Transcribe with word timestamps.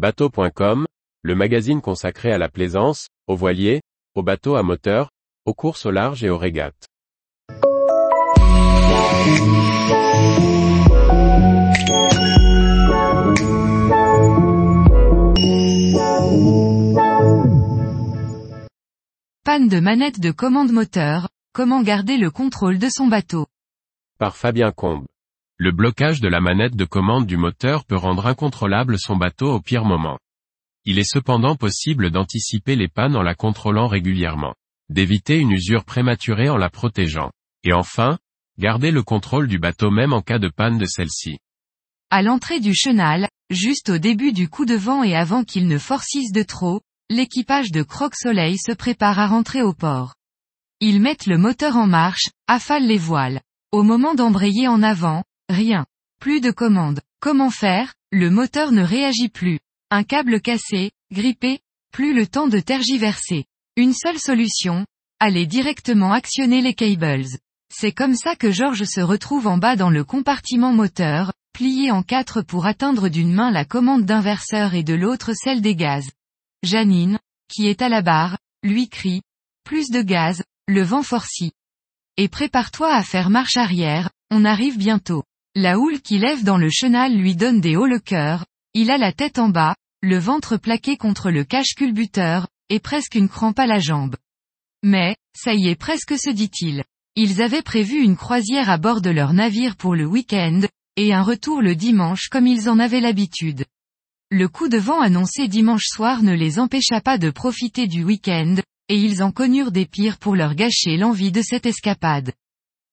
Bateau.com, 0.00 0.86
le 1.20 1.34
magazine 1.34 1.82
consacré 1.82 2.32
à 2.32 2.38
la 2.38 2.48
plaisance, 2.48 3.08
aux 3.26 3.36
voiliers, 3.36 3.82
aux 4.14 4.22
bateaux 4.22 4.54
à 4.54 4.62
moteur, 4.62 5.10
aux 5.44 5.52
courses 5.52 5.84
au 5.84 5.90
large 5.90 6.24
et 6.24 6.30
aux 6.30 6.38
régates. 6.38 6.86
Panne 19.44 19.68
de 19.68 19.80
manette 19.80 20.18
de 20.18 20.30
commande 20.30 20.72
moteur, 20.72 21.28
comment 21.52 21.82
garder 21.82 22.16
le 22.16 22.30
contrôle 22.30 22.78
de 22.78 22.88
son 22.88 23.06
bateau? 23.06 23.44
Par 24.18 24.34
Fabien 24.34 24.72
Combe. 24.72 25.04
Le 25.62 25.72
blocage 25.72 26.22
de 26.22 26.28
la 26.28 26.40
manette 26.40 26.74
de 26.74 26.86
commande 26.86 27.26
du 27.26 27.36
moteur 27.36 27.84
peut 27.84 27.98
rendre 27.98 28.26
incontrôlable 28.26 28.98
son 28.98 29.16
bateau 29.16 29.52
au 29.52 29.60
pire 29.60 29.84
moment. 29.84 30.18
Il 30.86 30.98
est 30.98 31.04
cependant 31.06 31.54
possible 31.54 32.10
d'anticiper 32.10 32.76
les 32.76 32.88
pannes 32.88 33.14
en 33.14 33.20
la 33.20 33.34
contrôlant 33.34 33.86
régulièrement, 33.86 34.54
d'éviter 34.88 35.36
une 35.36 35.50
usure 35.50 35.84
prématurée 35.84 36.48
en 36.48 36.56
la 36.56 36.70
protégeant, 36.70 37.30
et 37.62 37.74
enfin, 37.74 38.16
garder 38.58 38.90
le 38.90 39.02
contrôle 39.02 39.48
du 39.48 39.58
bateau 39.58 39.90
même 39.90 40.14
en 40.14 40.22
cas 40.22 40.38
de 40.38 40.48
panne 40.48 40.78
de 40.78 40.86
celle-ci. 40.86 41.36
À 42.08 42.22
l'entrée 42.22 42.60
du 42.60 42.72
chenal, 42.74 43.28
juste 43.50 43.90
au 43.90 43.98
début 43.98 44.32
du 44.32 44.48
coup 44.48 44.64
de 44.64 44.76
vent 44.76 45.02
et 45.02 45.14
avant 45.14 45.44
qu'il 45.44 45.68
ne 45.68 45.76
forcisse 45.76 46.32
de 46.32 46.42
trop, 46.42 46.80
l'équipage 47.10 47.70
de 47.70 47.82
Croque-Soleil 47.82 48.56
se 48.56 48.72
prépare 48.72 49.18
à 49.18 49.26
rentrer 49.26 49.60
au 49.60 49.74
port. 49.74 50.14
Ils 50.80 51.02
mettent 51.02 51.26
le 51.26 51.36
moteur 51.36 51.76
en 51.76 51.86
marche, 51.86 52.30
affalent 52.46 52.86
les 52.86 52.96
voiles. 52.96 53.42
Au 53.72 53.82
moment 53.82 54.14
d'embrayer 54.14 54.66
en 54.66 54.82
avant, 54.82 55.22
rien. 55.50 55.86
Plus 56.20 56.40
de 56.40 56.50
commande. 56.50 57.00
Comment 57.20 57.50
faire? 57.50 57.94
Le 58.12 58.30
moteur 58.30 58.72
ne 58.72 58.82
réagit 58.82 59.28
plus. 59.28 59.60
Un 59.90 60.04
câble 60.04 60.40
cassé, 60.40 60.92
grippé, 61.12 61.60
plus 61.92 62.14
le 62.14 62.26
temps 62.26 62.48
de 62.48 62.60
tergiverser. 62.60 63.44
Une 63.76 63.92
seule 63.92 64.18
solution, 64.18 64.86
aller 65.18 65.46
directement 65.46 66.12
actionner 66.12 66.60
les 66.60 66.74
cables. 66.74 67.38
C'est 67.72 67.92
comme 67.92 68.14
ça 68.14 68.36
que 68.36 68.50
Georges 68.50 68.84
se 68.84 69.00
retrouve 69.00 69.46
en 69.46 69.58
bas 69.58 69.76
dans 69.76 69.90
le 69.90 70.04
compartiment 70.04 70.72
moteur, 70.72 71.32
plié 71.52 71.90
en 71.90 72.02
quatre 72.02 72.42
pour 72.42 72.66
atteindre 72.66 73.08
d'une 73.08 73.32
main 73.32 73.50
la 73.50 73.64
commande 73.64 74.04
d'inverseur 74.04 74.74
et 74.74 74.82
de 74.82 74.94
l'autre 74.94 75.32
celle 75.34 75.60
des 75.60 75.76
gaz. 75.76 76.10
Janine, 76.62 77.18
qui 77.48 77.68
est 77.68 77.82
à 77.82 77.88
la 77.88 78.02
barre, 78.02 78.38
lui 78.62 78.88
crie. 78.88 79.22
Plus 79.64 79.90
de 79.90 80.02
gaz, 80.02 80.42
le 80.68 80.82
vent 80.82 81.02
forcit. 81.02 81.52
Et 82.16 82.28
prépare-toi 82.28 82.92
à 82.92 83.02
faire 83.02 83.30
marche 83.30 83.56
arrière, 83.56 84.10
on 84.30 84.44
arrive 84.44 84.78
bientôt. 84.78 85.24
La 85.56 85.80
houle 85.80 86.00
qui 86.00 86.18
lève 86.18 86.44
dans 86.44 86.58
le 86.58 86.70
chenal 86.70 87.12
lui 87.12 87.34
donne 87.34 87.60
des 87.60 87.74
hauts 87.74 87.86
le 87.86 87.98
cœur, 87.98 88.44
il 88.72 88.88
a 88.88 88.98
la 88.98 89.12
tête 89.12 89.40
en 89.40 89.48
bas, 89.48 89.74
le 90.00 90.16
ventre 90.16 90.56
plaqué 90.56 90.96
contre 90.96 91.32
le 91.32 91.42
cache-culbuteur, 91.42 92.46
et 92.68 92.78
presque 92.78 93.16
une 93.16 93.28
crampe 93.28 93.58
à 93.58 93.66
la 93.66 93.80
jambe. 93.80 94.14
Mais, 94.84 95.16
ça 95.36 95.52
y 95.54 95.66
est 95.66 95.74
presque 95.74 96.16
se 96.16 96.30
dit-il. 96.30 96.84
Ils 97.16 97.42
avaient 97.42 97.62
prévu 97.62 97.96
une 97.96 98.16
croisière 98.16 98.70
à 98.70 98.78
bord 98.78 99.00
de 99.00 99.10
leur 99.10 99.32
navire 99.32 99.74
pour 99.74 99.96
le 99.96 100.06
week-end, 100.06 100.60
et 100.94 101.12
un 101.12 101.22
retour 101.22 101.62
le 101.62 101.74
dimanche 101.74 102.28
comme 102.28 102.46
ils 102.46 102.70
en 102.70 102.78
avaient 102.78 103.00
l'habitude. 103.00 103.64
Le 104.30 104.46
coup 104.46 104.68
de 104.68 104.78
vent 104.78 105.00
annoncé 105.00 105.48
dimanche 105.48 105.86
soir 105.86 106.22
ne 106.22 106.32
les 106.32 106.60
empêcha 106.60 107.00
pas 107.00 107.18
de 107.18 107.30
profiter 107.30 107.88
du 107.88 108.04
week-end, 108.04 108.54
et 108.88 108.96
ils 108.96 109.20
en 109.20 109.32
connurent 109.32 109.72
des 109.72 109.86
pires 109.86 110.18
pour 110.18 110.36
leur 110.36 110.54
gâcher 110.54 110.96
l'envie 110.96 111.32
de 111.32 111.42
cette 111.42 111.66
escapade. 111.66 112.32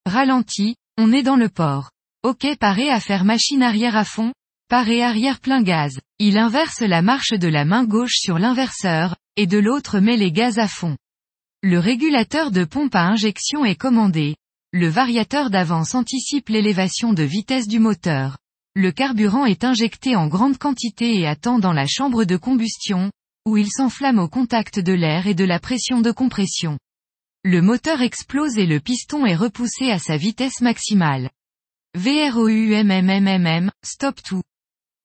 Ralenti, 0.08 0.75
on 0.97 1.13
est 1.13 1.23
dans 1.23 1.35
le 1.35 1.50
port. 1.50 1.91
Ok 2.28 2.45
paré 2.59 2.89
à 2.89 3.00
faire 3.00 3.23
machine 3.23 3.64
arrière 3.64 3.95
à 3.95 4.03
fond, 4.03 4.33
paré 4.67 5.02
arrière 5.02 5.39
plein 5.39 5.64
gaz. 5.64 5.97
Il 6.20 6.38
inverse 6.38 6.81
la 6.81 7.02
marche 7.02 7.31
de 7.31 7.47
la 7.47 7.64
main 7.64 7.86
gauche 7.86 8.17
sur 8.17 8.38
l'inverseur, 8.38 9.16
et 9.38 9.47
de 9.47 9.58
l'autre 9.58 10.02
met 10.02 10.17
les 10.17 10.34
gaz 10.34 10.59
à 10.59 10.67
fond. 10.67 10.97
Le 11.64 11.80
régulateur 11.80 12.52
de 12.52 12.66
pompe 12.66 12.95
à 12.95 13.03
injection 13.03 13.64
est 13.64 13.78
commandé. 13.78 14.36
Le 14.73 14.89
variateur 14.89 15.50
d'avance 15.50 15.96
anticipe 15.96 16.50
l'élévation 16.50 17.13
de 17.13 17.24
vitesse 17.24 17.69
du 17.69 17.79
moteur. 17.79 18.38
Le 18.75 18.91
carburant 18.91 19.46
est 19.46 19.63
injecté 19.63 20.18
en 20.18 20.28
grande 20.28 20.57
quantité 20.57 21.18
et 21.18 21.28
attend 21.28 21.59
dans 21.59 21.72
la 21.72 21.88
chambre 21.88 22.25
de 22.25 22.35
combustion, 22.35 23.09
où 23.46 23.56
il 23.56 23.72
s'enflamme 23.72 24.19
au 24.19 24.28
contact 24.28 24.81
de 24.81 24.91
l'air 24.91 25.28
et 25.28 25.34
de 25.34 25.46
la 25.46 25.62
pression 25.62 26.02
de 26.02 26.12
compression. 26.12 26.78
Le 27.46 27.62
moteur 27.62 28.02
explose 28.02 28.57
et 28.57 28.66
le 28.66 28.81
piston 28.81 29.25
est 29.25 29.38
repoussé 29.38 29.91
à 29.91 29.97
sa 29.97 30.18
vitesse 30.18 30.59
maximale. 30.59 31.29
VROUMMMM, 31.97 33.72
stop 33.84 34.22
tout. 34.22 34.44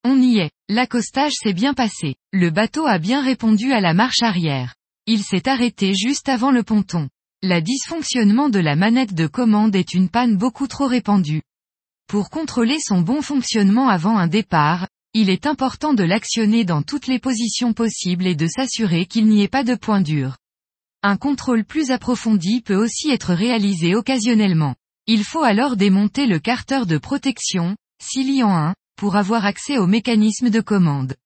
On 0.04 0.20
y 0.20 0.41
est. 0.41 0.50
L'accostage 0.69 1.32
s'est 1.32 1.54
bien 1.54 1.72
passé. 1.72 2.16
Le 2.34 2.50
bateau 2.50 2.86
a 2.86 2.98
bien 2.98 3.25
répondu 3.25 3.72
à 3.72 3.80
la 3.80 3.94
marche 3.94 4.20
arrière. 4.20 4.75
Il 5.06 5.22
s'est 5.22 5.48
arrêté 5.48 5.94
juste 5.94 6.28
avant 6.28 6.50
le 6.50 6.62
ponton. 6.62 7.08
La 7.42 7.62
dysfonctionnement 7.62 8.50
de 8.50 8.58
la 8.58 8.76
manette 8.76 9.14
de 9.14 9.26
commande 9.26 9.75
est 9.75 9.94
une 9.94 10.10
panne 10.10 10.36
beaucoup 10.36 10.66
trop 10.66 10.86
répandue. 10.86 11.41
Pour 12.08 12.28
contrôler 12.28 12.76
son 12.78 13.00
bon 13.00 13.22
fonctionnement 13.22 13.88
avant 13.88 14.19
un 14.19 14.26
départ, 14.26 14.86
il 15.14 15.30
est 15.30 15.47
important 15.47 15.94
de 15.94 16.04
l'actionner 16.04 16.66
dans 16.66 16.82
toutes 16.82 17.06
les 17.06 17.19
positions 17.19 17.72
possibles 17.72 18.26
et 18.26 18.36
de 18.36 18.47
s'assurer 18.47 19.06
qu'il 19.06 19.28
n'y 19.28 19.42
ait 19.42 19.48
pas 19.48 19.64
de 19.64 19.76
point 19.76 20.03
dur. 20.03 20.36
Un 21.03 21.16
contrôle 21.16 21.64
plus 21.64 21.91
approfondi 21.91 22.60
peut 22.60 22.76
aussi 22.76 23.10
être 23.10 23.32
réalisé 23.32 23.94
occasionnellement. 23.94 24.74
Il 25.14 25.24
faut 25.24 25.42
alors 25.42 25.76
démonter 25.76 26.24
le 26.24 26.38
carter 26.38 26.86
de 26.86 26.96
protection, 26.96 27.76
s'il 28.02 28.42
en 28.42 28.56
un, 28.56 28.74
pour 28.96 29.16
avoir 29.16 29.44
accès 29.44 29.76
au 29.76 29.86
mécanisme 29.86 30.48
de 30.48 30.62
commande. 30.62 31.16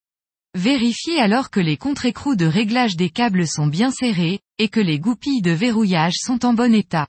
Vérifiez 0.55 1.21
alors 1.21 1.51
que 1.51 1.61
les 1.61 1.77
contre-écrous 1.77 2.35
de 2.35 2.47
réglage 2.47 2.97
des 2.97 3.11
câbles 3.11 3.47
sont 3.47 3.69
bien 3.69 3.93
serrés, 3.93 4.41
et 4.59 4.69
que 4.69 4.81
les 4.81 4.99
goupilles 4.99 5.41
de 5.41 5.53
verrouillage 5.53 6.17
sont 6.17 6.45
en 6.45 6.53
bon 6.53 6.75
état. 6.75 7.07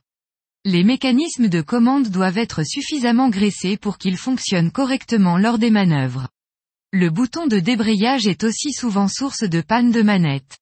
Les 0.64 0.84
mécanismes 0.84 1.48
de 1.48 1.62
commande 1.62 2.10
doivent 2.10 2.38
être 2.38 2.62
suffisamment 2.64 3.28
graissés 3.28 3.76
pour 3.76 3.98
qu'ils 3.98 4.16
fonctionnent 4.16 4.70
correctement 4.70 5.36
lors 5.36 5.58
des 5.58 5.72
manœuvres. 5.72 6.28
Le 6.92 7.10
bouton 7.10 7.48
de 7.48 7.58
débrayage 7.58 8.28
est 8.28 8.44
aussi 8.44 8.70
souvent 8.72 9.08
source 9.08 9.42
de 9.42 9.62
panne 9.62 9.90
de 9.90 10.02
manette. 10.02 10.58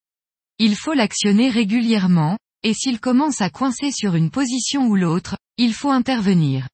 Il 0.59 0.77
faut 0.77 0.95
l'actionner 0.95 1.51
régulièrement, 1.51 2.39
et 2.67 2.75
s'il 2.75 2.99
commence 2.99 3.43
à 3.43 3.49
coincer 3.49 3.93
sur 3.93 4.17
une 4.17 4.29
position 4.29 4.89
ou 4.89 4.97
l'autre, 4.97 5.37
il 5.57 5.73
faut 5.73 5.93
intervenir. 5.93 6.67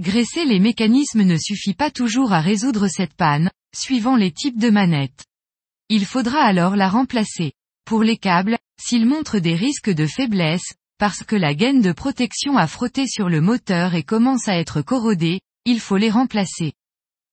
Graisser 0.00 0.46
les 0.46 0.58
mécanismes 0.58 1.22
ne 1.22 1.36
suffit 1.36 1.74
pas 1.74 1.90
toujours 1.90 2.32
à 2.32 2.40
résoudre 2.40 2.88
cette 2.88 3.12
panne, 3.12 3.50
suivant 3.76 4.16
les 4.16 4.32
types 4.32 4.58
de 4.58 4.70
manettes. 4.70 5.26
Il 5.90 6.06
faudra 6.06 6.40
alors 6.40 6.76
la 6.76 6.88
remplacer. 6.88 7.52
Pour 7.84 8.02
les 8.02 8.16
câbles, 8.16 8.56
s'ils 8.80 9.04
montrent 9.04 9.38
des 9.38 9.54
risques 9.54 9.90
de 9.90 10.06
faiblesse, 10.06 10.72
parce 10.96 11.22
que 11.24 11.36
la 11.36 11.52
gaine 11.52 11.82
de 11.82 11.92
protection 11.92 12.56
a 12.56 12.66
frotté 12.66 13.06
sur 13.06 13.28
le 13.28 13.42
moteur 13.42 13.94
et 13.94 14.04
commence 14.04 14.48
à 14.48 14.56
être 14.56 14.80
corrodée, 14.80 15.42
il 15.66 15.78
faut 15.78 15.98
les 15.98 16.10
remplacer. 16.10 16.72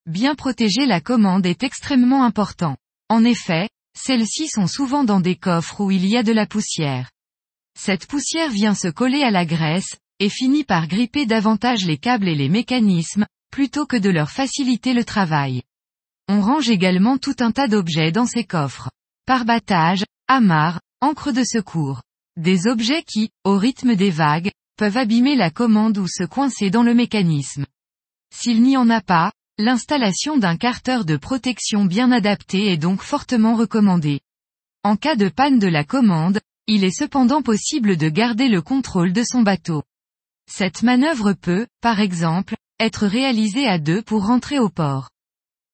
Bien 0.04 0.34
protéger 0.34 0.84
la 0.84 1.00
commande 1.00 1.46
est 1.46 1.62
extrêmement 1.62 2.24
important. 2.24 2.76
En 3.08 3.24
effet, 3.24 3.70
celles-ci 3.98 4.48
sont 4.48 4.66
souvent 4.66 5.02
dans 5.02 5.20
des 5.20 5.36
coffres 5.36 5.80
où 5.80 5.90
il 5.90 6.04
y 6.04 6.18
a 6.18 6.22
de 6.22 6.32
la 6.32 6.44
poussière. 6.44 7.08
Cette 7.78 8.06
poussière 8.06 8.50
vient 8.50 8.74
se 8.74 8.88
coller 8.88 9.22
à 9.22 9.30
la 9.30 9.44
graisse, 9.44 9.96
et 10.18 10.30
finit 10.30 10.64
par 10.64 10.88
gripper 10.88 11.26
davantage 11.26 11.84
les 11.84 11.98
câbles 11.98 12.26
et 12.26 12.34
les 12.34 12.48
mécanismes, 12.48 13.26
plutôt 13.52 13.86
que 13.86 13.96
de 13.96 14.08
leur 14.08 14.30
faciliter 14.30 14.94
le 14.94 15.04
travail. 15.04 15.62
On 16.28 16.40
range 16.40 16.70
également 16.70 17.18
tout 17.18 17.36
un 17.38 17.52
tas 17.52 17.68
d'objets 17.68 18.12
dans 18.12 18.26
ces 18.26 18.44
coffres. 18.44 18.90
Parbattage, 19.26 20.04
amarres, 20.26 20.80
encre 21.00 21.32
de 21.32 21.44
secours. 21.44 22.02
Des 22.36 22.66
objets 22.66 23.02
qui, 23.02 23.30
au 23.44 23.56
rythme 23.56 23.94
des 23.94 24.10
vagues, 24.10 24.50
peuvent 24.76 24.96
abîmer 24.96 25.36
la 25.36 25.50
commande 25.50 25.98
ou 25.98 26.08
se 26.08 26.24
coincer 26.24 26.70
dans 26.70 26.82
le 26.82 26.94
mécanisme. 26.94 27.66
S'il 28.34 28.62
n'y 28.62 28.76
en 28.76 28.90
a 28.90 29.00
pas, 29.00 29.32
l'installation 29.58 30.38
d'un 30.38 30.56
carter 30.56 31.04
de 31.04 31.16
protection 31.16 31.84
bien 31.84 32.10
adapté 32.10 32.72
est 32.72 32.76
donc 32.76 33.02
fortement 33.02 33.54
recommandée. 33.54 34.20
En 34.82 34.96
cas 34.96 35.16
de 35.16 35.28
panne 35.28 35.58
de 35.58 35.68
la 35.68 35.84
commande, 35.84 36.40
il 36.66 36.84
est 36.84 36.96
cependant 36.96 37.42
possible 37.42 37.96
de 37.96 38.08
garder 38.08 38.48
le 38.48 38.62
contrôle 38.62 39.12
de 39.12 39.22
son 39.22 39.42
bateau. 39.42 39.82
Cette 40.50 40.82
manœuvre 40.82 41.32
peut, 41.32 41.66
par 41.80 42.00
exemple, 42.00 42.56
être 42.80 43.06
réalisée 43.06 43.66
à 43.66 43.78
deux 43.78 44.02
pour 44.02 44.26
rentrer 44.26 44.58
au 44.58 44.68
port. 44.68 45.10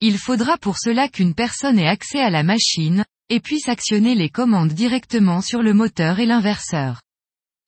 Il 0.01 0.19
faudra 0.19 0.59
pour 0.59 0.79
cela 0.79 1.09
qu'une 1.09 1.35
personne 1.35 1.79
ait 1.79 1.89
accès 1.89 2.21
à 2.21 2.31
la 2.31 2.43
machine, 2.43 3.05
et 3.29 3.41
puisse 3.41 3.69
actionner 3.69 4.15
les 4.15 4.29
commandes 4.29 4.73
directement 4.73 5.41
sur 5.41 5.63
le 5.63 5.73
moteur 5.73 6.19
et 6.19 6.27
l'inverseur. 6.27 7.01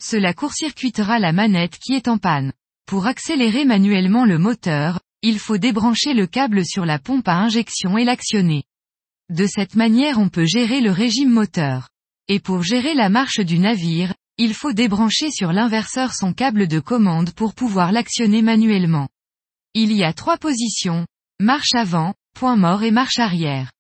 Cela 0.03 0.35
court-circuitera 0.35 1.19
la 1.19 1.33
manette 1.33 1.79
qui 1.79 1.95
est 1.95 2.09
en 2.09 2.19
panne. 2.19 2.53
Pour 2.87 3.07
accélérer 3.07 3.65
manuellement 3.65 4.27
le 4.27 4.37
moteur, 4.37 5.01
il 5.23 5.39
faut 5.39 5.57
débrancher 5.57 6.13
le 6.13 6.27
câble 6.27 6.67
sur 6.67 6.85
la 6.85 6.99
pompe 6.99 7.29
à 7.29 7.37
injection 7.37 7.97
et 7.97 8.05
l'actionner. 8.05 8.65
De 9.31 9.47
cette 9.47 9.75
manière 9.75 10.19
on 10.19 10.29
peut 10.29 10.45
gérer 10.45 10.83
le 10.83 10.91
régime 10.91 11.31
moteur. 11.31 11.89
Et 12.29 12.41
pour 12.41 12.63
gérer 12.63 12.95
la 12.95 13.11
marche 13.11 13.41
du 13.41 13.59
navire, 13.59 14.15
il 14.39 14.55
faut 14.55 14.73
débrancher 14.73 15.31
sur 15.31 15.53
l'inverseur 15.53 16.15
son 16.15 16.33
câble 16.33 16.69
de 16.69 16.81
commande 16.81 17.33
pour 17.33 17.55
pouvoir 17.55 17.93
l'actionner 17.93 18.41
manuellement. 18.41 19.09
Il 19.75 19.93
y 19.93 20.05
a 20.05 20.13
trois 20.13 20.39
positions, 20.39 21.07
marche 21.39 21.75
avant, 21.75 22.15
point 22.35 22.57
mort 22.57 22.83
et 22.83 22.91
marche 22.91 23.19
arrière. 23.19 23.73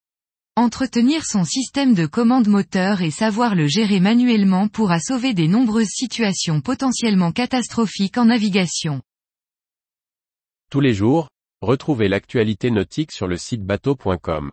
Entretenir 0.57 1.25
son 1.25 1.43
système 1.45 1.95
de 1.95 2.07
commande 2.07 2.47
moteur 2.47 3.01
et 3.01 3.11
savoir 3.11 3.55
le 3.55 3.67
gérer 3.67 3.99
manuellement 3.99 4.69
pourra 4.69 5.01
sauver 5.01 5.35
des 5.35 5.49
nombreuses 5.49 5.89
situations 5.89 6.61
potentiellement 6.61 7.33
catastrophiques 7.33 8.19
en 8.19 8.27
navigation. 8.27 9.03
Tous 10.71 10.81
les 10.81 10.93
jours, 10.93 11.29
retrouvez 11.63 12.09
l'actualité 12.09 12.71
nautique 12.71 13.11
sur 13.11 13.27
le 13.27 13.37
site 13.37 13.65
bateau.com. 13.65 14.53